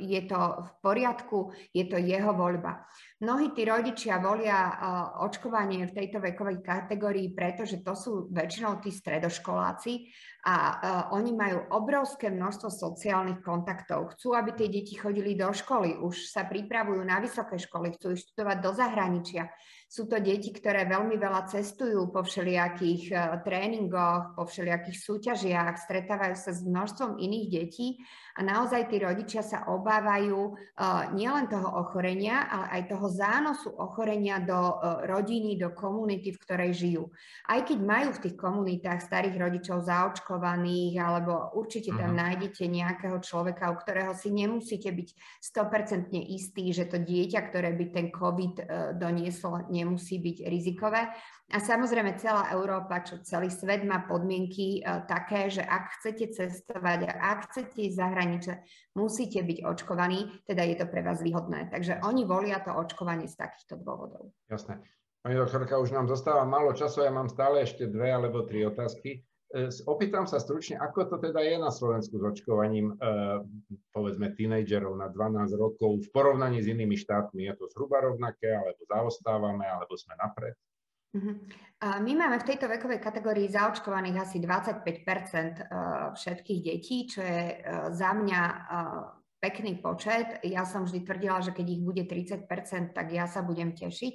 je 0.00 0.20
to 0.24 0.40
v 0.64 0.70
poriadku, 0.80 1.52
je 1.76 1.84
to 1.84 2.00
jeho 2.00 2.32
voľba. 2.32 2.88
Mnohí 3.20 3.52
tí 3.52 3.68
rodičia 3.68 4.16
volia 4.16 4.80
očkovanie 5.20 5.84
v 5.84 5.92
tejto 5.92 6.24
vekovej 6.24 6.64
kategórii, 6.64 7.36
pretože 7.36 7.84
to 7.84 7.92
sú 7.92 8.12
väčšinou 8.32 8.80
tí 8.80 8.88
stredoškoláci 8.88 10.08
a 10.42 10.54
oni 11.14 11.30
majú 11.30 11.70
obrovské 11.70 12.26
množstvo 12.26 12.66
sociálnych 12.66 13.46
kontaktov. 13.46 14.18
Chcú, 14.18 14.34
aby 14.34 14.50
tie 14.58 14.66
deti 14.66 14.98
chodili 14.98 15.38
do 15.38 15.46
školy, 15.54 16.02
už 16.02 16.26
sa 16.26 16.50
pripravujú 16.50 16.98
na 17.06 17.22
vysoké 17.22 17.62
školy, 17.62 17.94
chcú 17.94 18.18
študovať 18.18 18.56
do 18.58 18.70
zahraničia. 18.74 19.54
Sú 19.92 20.08
to 20.08 20.16
deti, 20.18 20.48
ktoré 20.50 20.88
veľmi 20.88 21.20
veľa 21.20 21.52
cestujú 21.52 22.08
po 22.08 22.24
všelijakých 22.24 23.12
tréningoch, 23.44 24.32
po 24.32 24.48
všelijakých 24.48 24.98
súťažiach, 24.98 25.76
stretávajú 25.76 26.32
sa 26.32 26.50
s 26.56 26.64
množstvom 26.64 27.20
iných 27.20 27.46
detí 27.52 28.00
a 28.32 28.40
naozaj 28.40 28.88
tí 28.88 28.96
rodičia 29.04 29.44
sa 29.44 29.68
obávajú 29.68 30.56
uh, 30.56 31.12
nielen 31.12 31.44
toho 31.52 31.68
ochorenia, 31.84 32.48
ale 32.48 32.80
aj 32.80 32.82
toho 32.88 33.06
zánosu 33.12 33.68
ochorenia 33.68 34.40
do 34.40 34.56
uh, 34.56 35.04
rodiny, 35.04 35.60
do 35.60 35.76
komunity, 35.76 36.32
v 36.32 36.40
ktorej 36.40 36.72
žijú. 36.72 37.12
Aj 37.44 37.60
keď 37.60 37.78
majú 37.84 38.16
v 38.16 38.22
tých 38.24 38.36
komunitách 38.40 39.04
starých 39.04 39.36
rodičov 39.36 39.84
zaočkovaných, 39.84 40.31
alebo 40.96 41.52
určite 41.58 41.90
tam 41.92 42.14
uh-huh. 42.14 42.22
nájdete 42.22 42.64
nejakého 42.70 43.18
človeka, 43.18 43.72
u 43.72 43.76
ktorého 43.76 44.14
si 44.14 44.30
nemusíte 44.30 44.88
byť 44.92 45.08
100% 45.42 46.14
istý, 46.30 46.70
že 46.70 46.88
to 46.88 47.02
dieťa, 47.02 47.40
ktoré 47.50 47.74
by 47.74 47.84
ten 47.90 48.06
COVID 48.14 48.54
uh, 48.60 48.64
donieslo, 48.94 49.66
nemusí 49.68 50.22
byť 50.22 50.36
rizikové. 50.46 51.10
A 51.52 51.60
samozrejme 51.60 52.16
celá 52.16 52.48
Európa, 52.54 53.04
čo 53.04 53.20
celý 53.20 53.52
svet 53.52 53.84
má 53.84 54.06
podmienky 54.08 54.80
uh, 54.80 55.04
také, 55.04 55.52
že 55.52 55.60
ak 55.60 56.00
chcete 56.00 56.32
cestovať, 56.32 57.12
ak 57.12 57.50
chcete 57.50 57.76
ísť 57.90 57.96
zahraničie, 57.98 58.54
musíte 58.96 59.42
byť 59.42 59.58
očkovaní, 59.66 60.44
teda 60.48 60.62
je 60.64 60.76
to 60.78 60.86
pre 60.88 61.02
vás 61.04 61.20
výhodné. 61.20 61.68
Takže 61.68 62.00
oni 62.06 62.24
volia 62.24 62.62
to 62.62 62.72
očkovanie 62.72 63.28
z 63.28 63.36
takýchto 63.36 63.80
dôvodov. 63.82 64.32
Jasné. 64.48 64.80
Pani 65.22 65.38
doktorka, 65.38 65.78
už 65.78 65.94
nám 65.94 66.10
zostáva 66.10 66.42
málo 66.42 66.74
času, 66.74 67.06
ja 67.06 67.14
mám 67.14 67.30
stále 67.30 67.62
ešte 67.62 67.86
dve 67.86 68.10
alebo 68.10 68.42
tri 68.42 68.66
otázky. 68.66 69.22
Opýtam 69.84 70.24
sa 70.24 70.40
stručne, 70.40 70.80
ako 70.80 71.12
to 71.12 71.16
teda 71.20 71.44
je 71.44 71.60
na 71.60 71.68
Slovensku 71.68 72.16
s 72.16 72.24
očkovaním, 72.24 72.96
e, 72.96 73.04
povedzme, 73.92 74.32
tínejdžerov 74.32 74.96
na 74.96 75.12
12 75.12 75.52
rokov 75.60 76.00
v 76.00 76.08
porovnaní 76.08 76.64
s 76.64 76.72
inými 76.72 76.96
štátmi. 76.96 77.44
Je 77.44 77.54
to 77.60 77.68
zhruba 77.68 78.00
rovnaké, 78.00 78.48
alebo 78.48 78.80
zaostávame, 78.88 79.68
alebo 79.68 79.92
sme 79.92 80.16
napred? 80.16 80.56
Uh-huh. 81.12 81.36
My 81.84 82.12
máme 82.16 82.40
v 82.40 82.48
tejto 82.48 82.64
vekovej 82.64 82.96
kategórii 82.96 83.44
zaočkovaných 83.52 84.16
asi 84.24 84.40
25 84.40 84.88
e, 84.88 85.52
všetkých 86.16 86.60
detí, 86.64 87.04
čo 87.04 87.20
je 87.20 87.40
e, 87.52 87.56
za 87.92 88.16
mňa 88.16 88.42
pekný 89.42 89.82
počet. 89.84 90.40
Ja 90.46 90.64
som 90.64 90.88
vždy 90.88 91.04
tvrdila, 91.04 91.44
že 91.44 91.52
keď 91.52 91.66
ich 91.66 91.82
bude 91.84 92.06
30% 92.08 92.46
tak 92.94 93.06
ja 93.12 93.28
sa 93.28 93.44
budem 93.44 93.74
tešiť. 93.74 94.14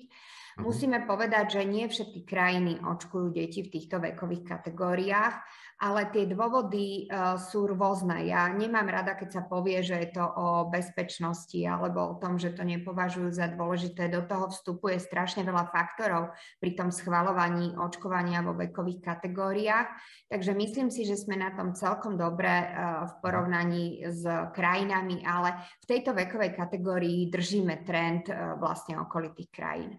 Uh-huh. 0.57 0.73
Musíme 0.73 1.05
povedať, 1.05 1.61
že 1.61 1.69
nie 1.69 1.85
všetky 1.85 2.25
krajiny 2.25 2.81
očkujú 2.81 3.29
deti 3.29 3.61
v 3.61 3.71
týchto 3.71 4.01
vekových 4.01 4.43
kategóriách 4.43 5.35
ale 5.77 6.09
tie 6.09 6.25
dôvody 6.25 7.05
uh, 7.05 7.37
sú 7.37 7.69
rôzne. 7.69 8.25
Ja 8.25 8.49
nemám 8.49 8.89
rada, 8.89 9.13
keď 9.13 9.29
sa 9.29 9.41
povie, 9.45 9.85
že 9.85 9.93
je 10.01 10.09
to 10.17 10.25
o 10.25 10.65
bezpečnosti 10.73 11.61
alebo 11.61 12.01
o 12.01 12.17
tom, 12.17 12.41
že 12.41 12.57
to 12.57 12.65
nepovažujú 12.65 13.29
za 13.29 13.53
dôležité. 13.53 14.09
Do 14.09 14.25
toho 14.25 14.49
vstupuje 14.49 14.97
strašne 14.97 15.45
veľa 15.45 15.69
faktorov 15.69 16.33
pri 16.57 16.73
tom 16.73 16.89
schvalovaní 16.89 17.77
očkovania 17.77 18.41
vo 18.41 18.57
vekových 18.57 19.05
kategóriách. 19.05 19.87
Takže 20.25 20.57
myslím 20.57 20.89
si, 20.89 21.05
že 21.05 21.13
sme 21.13 21.37
na 21.37 21.53
tom 21.53 21.77
celkom 21.77 22.17
dobre 22.17 22.49
uh, 22.49 23.05
v 23.05 23.13
porovnaní 23.21 24.01
s 24.09 24.25
krajinami, 24.57 25.21
ale 25.21 25.61
v 25.85 25.85
tejto 25.85 26.17
vekovej 26.17 26.57
kategórii 26.57 27.29
držíme 27.29 27.85
trend 27.85 28.33
uh, 28.33 28.57
vlastne 28.57 28.97
okolitých 28.97 29.53
krajín. 29.53 29.93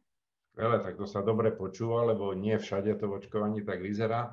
Veľa, 0.59 0.83
tak 0.83 0.99
to 0.99 1.07
sa 1.07 1.23
dobre 1.23 1.55
počúva, 1.55 2.03
lebo 2.03 2.35
nie 2.35 2.59
všade 2.59 2.91
to 2.99 3.07
v 3.07 3.23
očkovaní 3.23 3.63
tak 3.63 3.79
vyzerá. 3.79 4.27
E, 4.27 4.31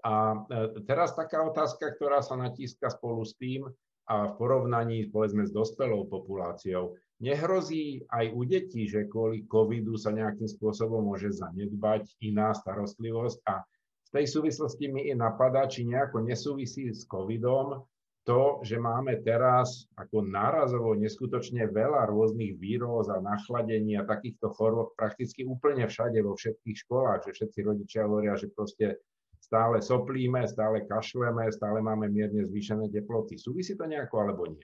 a 0.00 0.14
e, 0.48 0.80
teraz 0.88 1.12
taká 1.12 1.44
otázka, 1.44 1.92
ktorá 1.92 2.24
sa 2.24 2.40
natíska 2.40 2.88
spolu 2.88 3.20
s 3.20 3.36
tým 3.36 3.68
a 4.08 4.32
v 4.32 4.40
porovnaní 4.40 5.12
povedzme 5.12 5.44
s 5.44 5.52
dospelou 5.52 6.08
populáciou. 6.08 6.96
Nehrozí 7.20 8.00
aj 8.08 8.32
u 8.32 8.42
detí, 8.48 8.88
že 8.88 9.06
kvôli 9.06 9.44
covidu 9.44 10.00
sa 10.00 10.10
nejakým 10.10 10.48
spôsobom 10.48 11.04
môže 11.04 11.30
zanedbať 11.36 12.08
iná 12.24 12.56
starostlivosť 12.56 13.44
a 13.44 13.60
v 14.08 14.08
tej 14.08 14.26
súvislosti 14.32 14.88
mi 14.88 15.12
i 15.12 15.14
napadá, 15.14 15.68
či 15.68 15.84
nejako 15.84 16.24
nesúvisí 16.24 16.88
s 16.90 17.04
covidom 17.04 17.84
to, 18.22 18.62
že 18.62 18.78
máme 18.78 19.18
teraz 19.26 19.90
ako 19.98 20.22
nárazovo 20.22 20.94
neskutočne 20.94 21.66
veľa 21.66 22.06
rôznych 22.06 22.54
výroz 22.54 23.10
a 23.10 23.18
nachladení 23.18 23.98
a 23.98 24.06
takýchto 24.06 24.54
chorôb 24.54 24.94
prakticky 24.94 25.42
úplne 25.42 25.90
všade 25.90 26.22
vo 26.22 26.38
všetkých 26.38 26.76
školách, 26.86 27.26
že 27.26 27.34
všetci 27.34 27.58
rodičia 27.66 28.06
hovoria, 28.06 28.38
že 28.38 28.54
proste 28.54 29.02
stále 29.42 29.82
soplíme, 29.82 30.46
stále 30.46 30.86
kašleme, 30.86 31.50
stále 31.50 31.82
máme 31.82 32.06
mierne 32.06 32.46
zvýšené 32.46 32.94
teploty. 32.94 33.34
Súvisí 33.34 33.74
to 33.74 33.90
nejako 33.90 34.22
alebo 34.22 34.46
nie? 34.54 34.62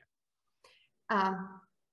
A 1.11 1.35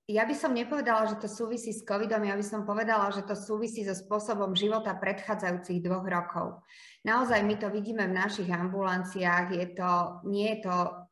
ja 0.05 0.21
by 0.21 0.37
som 0.37 0.53
nepovedala, 0.53 1.09
že 1.09 1.17
to 1.17 1.25
súvisí 1.25 1.73
s 1.73 1.81
covidom, 1.81 2.21
ja 2.21 2.37
by 2.37 2.45
som 2.45 2.61
povedala, 2.61 3.09
že 3.09 3.25
to 3.25 3.33
súvisí 3.33 3.81
so 3.81 3.97
spôsobom 3.97 4.53
života 4.53 4.93
predchádzajúcich 5.01 5.81
dvoch 5.81 6.05
rokov. 6.05 6.61
Naozaj 7.01 7.41
my 7.41 7.57
to 7.57 7.73
vidíme 7.73 8.05
v 8.05 8.13
našich 8.13 8.45
ambulanciách, 8.53 9.57
je 9.57 9.67
to, 9.73 10.21
nie 10.29 10.53
je 10.53 10.69
to 10.69 11.04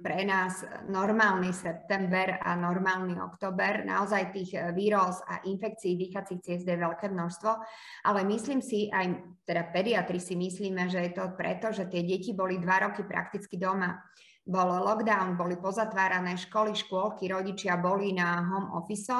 pre 0.00 0.24
nás 0.24 0.64
normálny 0.88 1.52
september 1.52 2.40
a 2.40 2.56
normálny 2.56 3.20
október. 3.20 3.84
Naozaj 3.84 4.32
tých 4.32 4.50
e, 4.56 4.72
víroz 4.72 5.20
a 5.28 5.44
infekcií 5.44 6.00
dýchacích 6.00 6.40
ciest 6.40 6.64
je 6.64 6.80
veľké 6.80 7.12
množstvo, 7.12 7.50
ale 8.08 8.20
myslím 8.24 8.64
si, 8.64 8.88
aj 8.88 9.20
teda 9.44 9.68
pediatri 9.68 10.16
si 10.16 10.32
myslíme, 10.40 10.88
že 10.88 11.04
je 11.04 11.12
to 11.12 11.36
preto, 11.36 11.76
že 11.76 11.92
tie 11.92 12.00
deti 12.00 12.32
boli 12.32 12.56
dva 12.56 12.88
roky 12.88 13.04
prakticky 13.04 13.60
doma 13.60 14.00
bol 14.50 14.66
lockdown, 14.66 15.38
boli 15.38 15.54
pozatvárané 15.54 16.34
školy, 16.34 16.74
škôlky, 16.74 17.30
rodičia 17.30 17.78
boli 17.78 18.10
na 18.10 18.42
home 18.42 18.74
office 18.74 19.14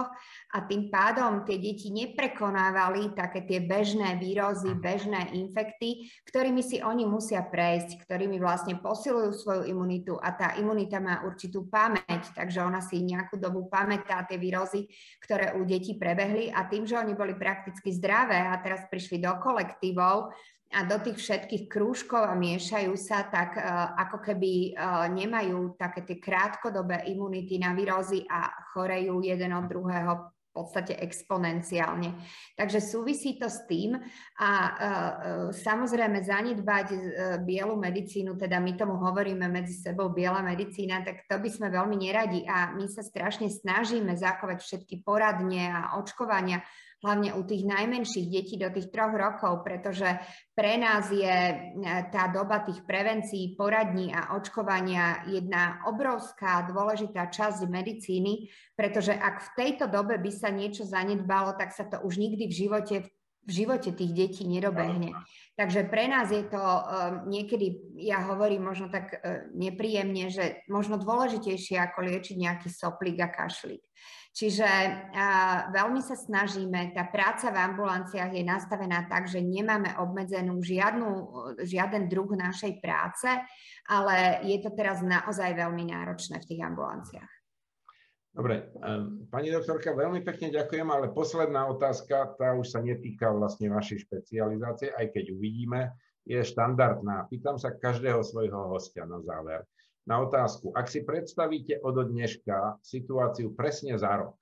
a 0.50 0.58
tým 0.66 0.90
pádom 0.90 1.46
tie 1.46 1.62
deti 1.62 1.94
neprekonávali 1.94 3.14
také 3.14 3.46
tie 3.46 3.62
bežné 3.62 4.18
výrozy, 4.18 4.74
bežné 4.74 5.30
infekty, 5.38 6.10
ktorými 6.26 6.60
si 6.60 6.82
oni 6.82 7.06
musia 7.06 7.46
prejsť, 7.46 8.02
ktorými 8.02 8.42
vlastne 8.42 8.82
posilujú 8.82 9.30
svoju 9.30 9.62
imunitu 9.70 10.18
a 10.18 10.34
tá 10.34 10.58
imunita 10.58 10.98
má 10.98 11.22
určitú 11.22 11.70
pamäť, 11.70 12.34
takže 12.34 12.66
ona 12.66 12.82
si 12.82 12.98
nejakú 13.06 13.38
dobu 13.38 13.70
pamätá 13.70 14.26
tie 14.26 14.36
výrozy, 14.36 14.90
ktoré 15.22 15.54
u 15.54 15.62
detí 15.62 15.94
prebehli 15.94 16.50
a 16.50 16.66
tým, 16.66 16.82
že 16.82 16.98
oni 16.98 17.14
boli 17.14 17.38
prakticky 17.38 17.94
zdravé 17.94 18.42
a 18.50 18.58
teraz 18.58 18.90
prišli 18.90 19.22
do 19.22 19.30
kolektívov, 19.38 20.34
a 20.70 20.86
do 20.86 21.02
tých 21.02 21.18
všetkých 21.18 21.64
krúžkov 21.66 22.22
a 22.22 22.38
miešajú 22.38 22.94
sa, 22.94 23.26
tak 23.26 23.58
uh, 23.58 23.98
ako 23.98 24.22
keby 24.22 24.74
uh, 24.74 25.10
nemajú 25.10 25.74
také 25.74 26.06
tie 26.06 26.22
krátkodobé 26.22 27.10
imunity 27.10 27.58
na 27.58 27.74
výrozy 27.74 28.22
a 28.30 28.70
chorejú 28.70 29.18
jeden 29.18 29.50
od 29.50 29.66
druhého 29.66 30.30
podstate 30.60 31.00
exponenciálne. 31.00 32.20
Takže 32.52 32.84
súvisí 32.84 33.40
to 33.40 33.48
s 33.48 33.64
tým 33.64 33.96
a 34.36 34.50
uh, 34.52 34.72
samozrejme 35.48 36.20
zanedbať 36.20 36.86
uh, 36.92 37.00
bielu 37.40 37.72
medicínu, 37.72 38.36
teda 38.36 38.60
my 38.60 38.76
tomu 38.76 39.00
hovoríme 39.00 39.48
medzi 39.48 39.80
sebou 39.80 40.12
biela 40.12 40.44
medicína, 40.44 41.00
tak 41.00 41.24
to 41.24 41.40
by 41.40 41.48
sme 41.48 41.72
veľmi 41.72 41.96
neradi 41.96 42.44
a 42.44 42.76
my 42.76 42.84
sa 42.84 43.00
strašne 43.00 43.48
snažíme 43.48 44.12
zachovať 44.12 44.60
všetky 44.60 45.00
poradne 45.00 45.72
a 45.72 45.96
očkovania 45.96 46.60
hlavne 47.00 47.32
u 47.32 47.42
tých 47.48 47.64
najmenších 47.64 48.26
detí 48.28 48.54
do 48.60 48.68
tých 48.68 48.92
troch 48.92 49.16
rokov, 49.16 49.64
pretože 49.64 50.04
pre 50.52 50.76
nás 50.76 51.08
je 51.08 51.24
e, 51.32 51.54
tá 52.12 52.28
doba 52.28 52.60
tých 52.60 52.84
prevencií, 52.84 53.56
poradní 53.56 54.12
a 54.12 54.36
očkovania 54.36 55.24
jedna 55.24 55.80
obrovská 55.88 56.68
dôležitá 56.68 57.32
časť 57.32 57.64
medicíny, 57.72 58.52
pretože 58.76 59.16
ak 59.16 59.36
v 59.40 59.50
tejto 59.56 59.88
dobe 59.88 60.20
by 60.20 60.28
sa 60.28 60.49
niečo 60.50 60.84
zanedbalo, 60.84 61.56
tak 61.56 61.72
sa 61.72 61.88
to 61.88 62.02
už 62.02 62.18
nikdy 62.18 62.46
v 62.46 62.54
živote 62.54 62.96
v 63.40 63.52
živote 63.64 63.96
tých 63.96 64.12
detí 64.12 64.44
nedobehne. 64.44 65.16
Takže 65.56 65.88
pre 65.88 66.04
nás 66.06 66.28
je 66.28 66.44
to 66.44 66.60
um, 66.60 67.24
niekedy, 67.24 67.82
ja 67.96 68.20
hovorím 68.28 68.68
možno 68.68 68.92
tak 68.92 69.16
uh, 69.16 69.48
nepríjemne, 69.56 70.28
že 70.28 70.60
možno 70.68 71.00
dôležitejšie 71.00 71.80
ako 71.80 72.04
liečiť 72.04 72.36
nejaký 72.36 72.68
soplík 72.68 73.16
a 73.24 73.32
kašlík. 73.32 73.80
Čiže 74.30 74.68
a, 75.10 75.26
veľmi 75.74 75.98
sa 76.06 76.14
snažíme, 76.14 76.94
tá 76.94 77.02
práca 77.10 77.50
v 77.50 77.58
ambulanciách 77.66 78.30
je 78.30 78.44
nastavená 78.46 79.10
tak, 79.10 79.26
že 79.26 79.42
nemáme 79.42 79.98
obmedzenú 79.98 80.62
žiadnu, 80.62 81.08
žiaden 81.66 82.06
druh 82.06 82.30
našej 82.30 82.78
práce, 82.78 83.26
ale 83.90 84.46
je 84.46 84.62
to 84.62 84.70
teraz 84.70 85.02
naozaj 85.02 85.50
veľmi 85.50 85.90
náročné 85.90 86.38
v 86.38 86.46
tých 86.46 86.62
ambulanciách. 86.62 87.39
Dobre, 88.30 88.70
pani 89.34 89.50
doktorka, 89.50 89.90
veľmi 89.90 90.22
pekne 90.22 90.54
ďakujem, 90.54 90.86
ale 90.86 91.10
posledná 91.10 91.66
otázka, 91.66 92.38
tá 92.38 92.54
už 92.54 92.70
sa 92.70 92.78
netýka 92.78 93.26
vlastne 93.34 93.66
vašej 93.74 94.06
špecializácie, 94.06 94.94
aj 94.94 95.10
keď 95.10 95.34
uvidíme, 95.34 95.90
je 96.22 96.38
štandardná. 96.38 97.26
Pýtam 97.26 97.58
sa 97.58 97.74
každého 97.74 98.22
svojho 98.22 98.70
hostia 98.70 99.02
na 99.02 99.18
záver. 99.18 99.66
na 100.08 100.26
otázku, 100.26 100.74
ak 100.74 100.90
si 100.90 101.06
predstavíte 101.06 101.78
od 101.86 102.02
dneška 102.10 102.82
situáciu 102.82 103.54
presne 103.54 103.94
za 103.94 104.10
rok, 104.18 104.34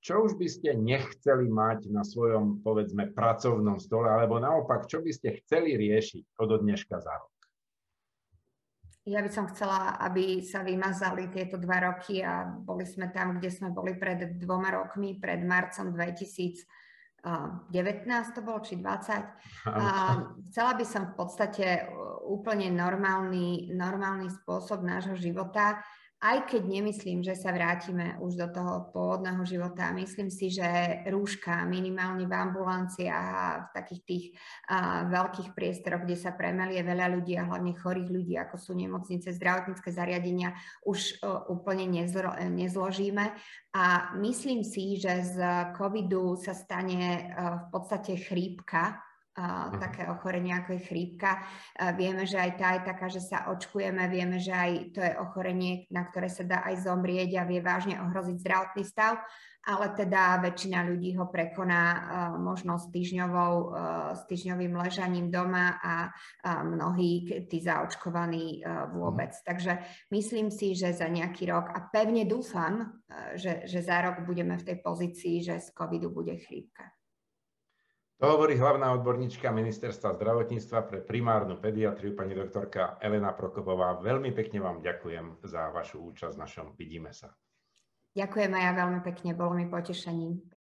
čo 0.00 0.24
už 0.24 0.38
by 0.38 0.48
ste 0.48 0.70
nechceli 0.72 1.50
mať 1.50 1.90
na 1.90 2.06
svojom, 2.06 2.62
povedzme, 2.62 3.10
pracovnom 3.12 3.76
stole, 3.76 4.06
alebo 4.06 4.38
naopak, 4.38 4.86
čo 4.86 5.02
by 5.02 5.10
ste 5.12 5.36
chceli 5.42 5.74
riešiť 5.74 6.38
od 6.38 6.62
dneška 6.62 6.96
za 7.02 7.12
rok? 7.12 7.35
Ja 9.06 9.22
by 9.22 9.30
som 9.30 9.46
chcela, 9.54 9.94
aby 10.02 10.42
sa 10.42 10.66
vymazali 10.66 11.30
tieto 11.30 11.54
dva 11.62 11.78
roky 11.78 12.26
a 12.26 12.42
boli 12.42 12.82
sme 12.82 13.14
tam, 13.14 13.38
kde 13.38 13.54
sme 13.54 13.70
boli 13.70 13.94
pred 13.94 14.34
dvoma 14.34 14.74
rokmi, 14.74 15.14
pred 15.22 15.46
marcom 15.46 15.94
2019 15.94 17.22
to 18.34 18.40
bolo, 18.42 18.58
či 18.66 18.82
20. 18.82 19.70
A 19.70 19.86
chcela 20.50 20.72
by 20.74 20.82
som 20.82 21.14
v 21.14 21.14
podstate 21.14 21.86
úplne 22.26 22.66
normálny, 22.74 23.70
normálny 23.70 24.26
spôsob 24.42 24.82
nášho 24.82 25.14
života 25.14 25.78
aj 26.26 26.50
keď 26.50 26.62
nemyslím, 26.66 27.22
že 27.22 27.38
sa 27.38 27.54
vrátime 27.54 28.18
už 28.18 28.34
do 28.34 28.48
toho 28.50 28.90
pôvodného 28.90 29.46
života, 29.46 29.94
myslím 29.94 30.26
si, 30.26 30.50
že 30.50 30.66
rúška 31.06 31.62
minimálne 31.62 32.26
v 32.26 32.34
ambulanciách 32.34 33.14
a 33.14 33.46
v 33.62 33.68
takých 33.70 34.02
tých 34.02 34.24
a, 34.66 35.06
veľkých 35.06 35.54
priestoroch, 35.54 36.02
kde 36.02 36.18
sa 36.18 36.34
premelie 36.34 36.82
veľa 36.82 37.06
ľudí 37.14 37.38
a 37.38 37.46
hlavne 37.46 37.78
chorých 37.78 38.10
ľudí, 38.10 38.34
ako 38.42 38.58
sú 38.58 38.74
nemocnice, 38.74 39.30
zdravotnícke 39.30 39.94
zariadenia, 39.94 40.58
už 40.82 41.22
o, 41.22 41.54
úplne 41.54 41.86
nezlo, 41.86 42.34
nezložíme. 42.34 43.30
A 43.76 44.10
myslím 44.18 44.66
si, 44.66 44.98
že 44.98 45.22
z 45.22 45.38
covidu 45.78 46.34
sa 46.40 46.56
stane 46.56 47.30
v 47.36 47.66
podstate 47.70 48.18
chrípka, 48.18 49.05
uh, 49.36 49.70
také 49.76 50.08
ochorenie 50.08 50.56
ako 50.56 50.80
je 50.80 50.86
chrípka. 50.88 51.44
Uh, 51.76 51.92
vieme, 51.92 52.24
že 52.24 52.40
aj 52.40 52.52
tá 52.56 52.68
je 52.74 52.82
taká, 52.88 53.06
že 53.12 53.20
sa 53.20 53.52
očkujeme, 53.52 54.08
vieme, 54.08 54.40
že 54.40 54.52
aj 54.52 54.72
to 54.96 55.00
je 55.04 55.12
ochorenie, 55.20 55.84
na 55.92 56.08
ktoré 56.08 56.32
sa 56.32 56.42
dá 56.42 56.64
aj 56.64 56.88
zomrieť 56.88 57.36
a 57.38 57.48
vie 57.48 57.60
vážne 57.60 58.00
ohroziť 58.00 58.36
zdravotný 58.40 58.84
stav, 58.88 59.20
ale 59.66 59.86
teda 59.98 60.40
väčšina 60.40 60.86
ľudí 60.88 61.14
ho 61.20 61.28
prekoná 61.28 61.82
uh, 61.84 62.00
možno 62.40 62.80
s, 62.80 62.88
týždňovou, 62.88 63.54
s 64.16 64.22
týždňovým 64.30 64.72
ležaním 64.78 65.28
doma 65.28 65.76
a 65.82 65.94
mnohí 66.62 67.44
tí 67.50 67.58
zaočkovaní 67.60 68.62
vôbec. 68.94 69.34
Mm. 69.34 69.42
Takže 69.42 69.72
myslím 70.14 70.48
si, 70.54 70.78
že 70.78 70.94
za 70.94 71.10
nejaký 71.10 71.50
rok 71.50 71.74
a 71.74 71.82
pevne 71.90 72.24
dúfam, 72.24 73.02
že, 73.34 73.66
že 73.66 73.82
za 73.82 74.00
rok 74.06 74.22
budeme 74.22 74.54
v 74.54 74.66
tej 74.70 74.76
pozícii, 74.80 75.42
že 75.42 75.58
z 75.58 75.68
covidu 75.74 76.14
bude 76.14 76.38
chrípka. 76.38 76.95
To 78.16 78.32
hovorí 78.32 78.56
hlavná 78.56 78.96
odborníčka 78.96 79.52
Ministerstva 79.52 80.16
zdravotníctva 80.16 80.88
pre 80.88 80.98
primárnu 81.04 81.60
pediatriu, 81.60 82.16
pani 82.16 82.32
doktorka 82.32 82.96
Elena 83.04 83.36
Prokopová. 83.36 84.00
Veľmi 84.00 84.32
pekne 84.32 84.64
vám 84.64 84.80
ďakujem 84.80 85.44
za 85.44 85.68
vašu 85.68 86.00
účasť 86.00 86.32
v 86.32 86.40
našom 86.40 86.66
Vidíme 86.80 87.12
sa. 87.12 87.36
Ďakujem 88.16 88.56
aj 88.56 88.62
ja 88.64 88.72
veľmi 88.72 89.00
pekne, 89.04 89.36
bolo 89.36 89.52
mi 89.52 89.68
potešením. 89.68 90.55